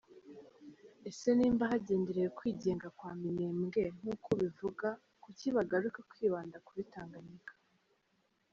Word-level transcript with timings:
Ese 1.09 1.29
nimba 1.37 1.63
hagenderewe 1.71 2.29
kwigenga 2.37 2.87
kwa 2.97 3.11
Minembwe 3.21 3.81
nk’uko 3.97 4.25
ubivuga, 4.35 4.87
kuki 5.23 5.47
bagaruka 5.55 5.99
kwibanda 6.11 6.57
kuri 6.65 6.81
Tanganyika? 6.93 7.53